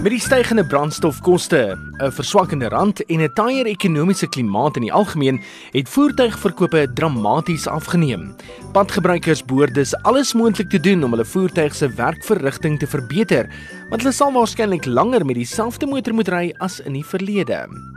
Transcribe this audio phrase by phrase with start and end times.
[0.00, 5.40] Met die stygende brandstofkoste, 'n verswakkende rand en 'n taaier ekonomiese klimaat in die algemeen,
[5.70, 8.34] het voertuigverkope dramaties afgeneem.
[8.72, 13.48] Padgebruikers behoort dus alles moontlik te doen om hulle voertuig se werkverrigting te verbeter,
[13.88, 17.89] want hulle sal waarskynlik langer met dieselfde motor moet ry as in die verlede.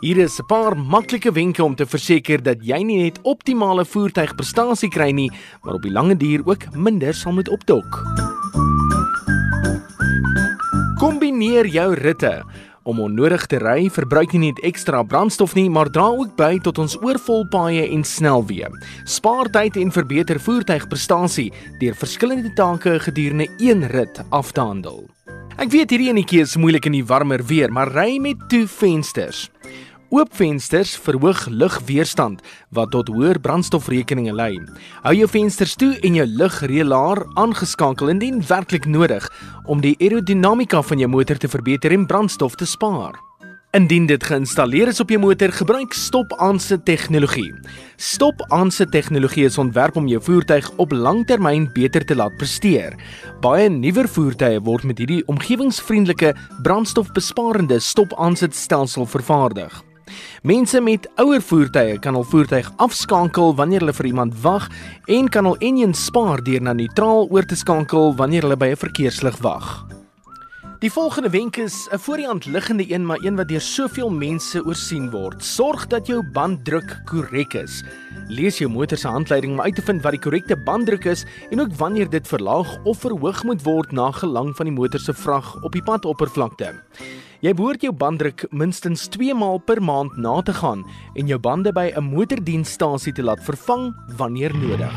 [0.00, 4.88] Hier is 'n paar maklike wenke om te verseker dat jy nie net optimale voertuigprestasie
[4.88, 5.30] kry nie,
[5.62, 8.00] maar op die lange duur ook minder sal moet opdok.
[10.98, 12.42] Kombineer jou ritte.
[12.82, 16.78] Om onnodig te ry, verbruik nie net ekstra brandstof nie, maar dra ook by tot
[16.78, 18.72] ons oorvol paaie en snelweë.
[19.04, 25.10] Spaar tyd en verbeter voertuigprestasie deur verskillende take gedurende een rit af te handel.
[25.60, 29.50] Ek weet hierdie enetjie is moeilik in die warmer weer, maar ry met toe vensters.
[30.10, 32.40] Oop vensters verhoog lugweerstand
[32.74, 34.56] wat tot hoër brandstofrekeninge lei.
[35.04, 39.28] Hou jou vensters toe en jou lugreëlaar aangeskakel indien werklik nodig
[39.70, 43.20] om die aerodinamika van jou motor te verbeter en brandstof te spaar.
[43.78, 47.52] Indien dit geïnstalleer is op jou motor, gebruik stop-aanse tegnologie.
[47.94, 52.96] Stop-aanse tegnologie is ontwerp om jou voertuig op langtermyn beter te laat presteer.
[53.46, 56.34] Baie nuwer voertuie word met hierdie omgewingsvriendelike
[56.66, 59.78] brandstofbesparende stop-aanse stelsel vervaardig.
[60.42, 64.68] Mense met ouer voertuie kan hul voertuig afskakel wanneer hulle vir iemand wag
[65.06, 68.76] en kan hul enjin spaar deur na neutraal oor te skakel wanneer hulle by 'n
[68.76, 69.90] verkeerslig wag.
[70.80, 74.10] Die volgende wenk is 'n voor die hand liggende een, maar een wat deur soveel
[74.10, 75.44] mense oorsien word.
[75.44, 77.84] Sorg dat jou banddruk korrek is.
[78.28, 81.60] Lees jou motor se handleiding om uit te vind wat die korrekte banddruk is en
[81.60, 85.62] ook wanneer dit verlaag of verhoog moet word na gelang van die motor se vrag
[85.62, 86.74] op die padoppervlakte.
[87.40, 90.82] Jy behoort jou banddruk minstens 2 maal per maand na te gaan
[91.16, 94.96] en jou bande by 'n motordiensstasie te laat vervang wanneer nodig.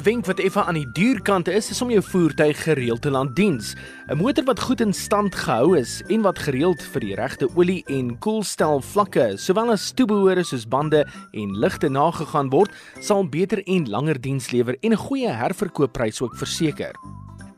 [0.00, 3.34] 'n Wenk wat effe aan die duurkant is, is om jou voertuig gereeld te laat
[3.36, 3.74] diens.
[4.08, 7.84] 'n Motor wat goed in stand gehou is en wat gereeld vir die regte olie
[7.86, 13.90] en koelstel vlakke, sowel as toebehore soos bande en ligte nagegaan word, sal beter en
[13.90, 16.94] langer diens lewer en 'n goeie herverkoopprys ook verseker.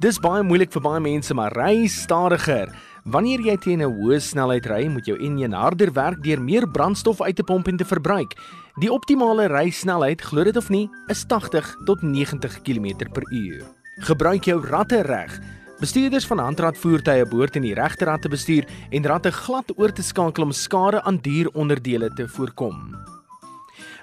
[0.00, 2.72] Dis baie moeilik vir baie mense, maar ry stadiger.
[3.04, 7.20] Wanneer jy teen 'n hoë snelheid ry, moet jou enjin harder werk deur meer brandstof
[7.20, 8.36] uit te pomp en te verbruik.
[8.80, 13.64] Die optimale rysnelheid, glo dit of nie, is 80 tot 90 km/h.
[14.00, 15.40] Gebruik jou ratte reg.
[15.80, 20.02] Bestuurders van handratvoertuie behoort in die regte rat te bestuur en ratte glad oor te
[20.02, 22.96] skakel om skade aan dieronderdele te voorkom.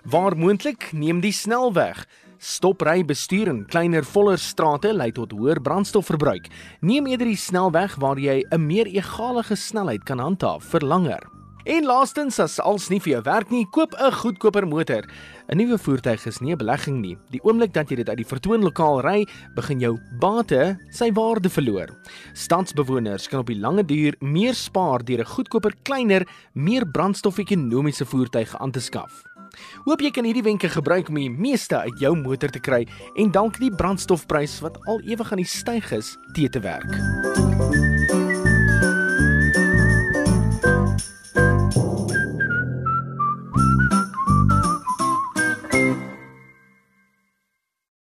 [0.03, 2.07] Waar moontlik, neem die snelweg.
[2.37, 6.47] Stopry bestuur in kleiner voller strate lei tot hoër brandstofverbruik.
[6.81, 11.23] Neem eerder die snelweg waar jy 'n meer egalige snelheid kan handhaaf vir langer.
[11.67, 15.03] En laastens, as als nie vir jou werk nie, koop 'n goedkoper motor.
[15.49, 17.17] 'n Nuwe voertuig is nie 'n belegging nie.
[17.31, 21.89] Die oomblik dat jy dit uit die vertoonlokaal ry, begin jou bate sy waarde verloor.
[22.33, 28.55] Stadsbewoners kan op die lange duur meer spaar deur 'n goedkoper, kleiner, meer brandstof-ekonomiese voertuig
[28.59, 29.36] aan te skaf.
[29.85, 32.83] Hoop jy kan hierdie wenke gebruik om die meeste uit jou motor te kry
[33.15, 37.16] en dank die brandstofprys wat al ewig aan die styg is, te te werk.